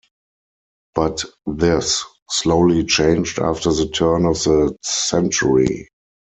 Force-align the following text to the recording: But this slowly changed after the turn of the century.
But 0.95 1.23
this 1.45 2.03
slowly 2.27 2.85
changed 2.85 3.37
after 3.37 3.71
the 3.71 3.87
turn 3.87 4.25
of 4.25 4.43
the 4.43 4.75
century. 4.81 5.89